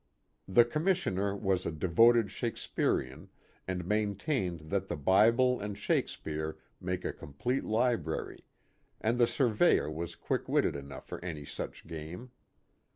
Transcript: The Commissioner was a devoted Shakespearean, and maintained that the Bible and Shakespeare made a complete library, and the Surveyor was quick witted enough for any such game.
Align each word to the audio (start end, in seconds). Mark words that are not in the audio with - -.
The 0.47 0.65
Commissioner 0.65 1.35
was 1.35 1.63
a 1.63 1.71
devoted 1.71 2.31
Shakespearean, 2.31 3.29
and 3.67 3.85
maintained 3.85 4.61
that 4.71 4.87
the 4.87 4.95
Bible 4.97 5.59
and 5.59 5.77
Shakespeare 5.77 6.57
made 6.79 7.05
a 7.05 7.13
complete 7.13 7.63
library, 7.65 8.43
and 8.99 9.19
the 9.19 9.27
Surveyor 9.27 9.91
was 9.91 10.15
quick 10.15 10.49
witted 10.49 10.75
enough 10.75 11.05
for 11.05 11.23
any 11.23 11.45
such 11.45 11.85
game. 11.85 12.31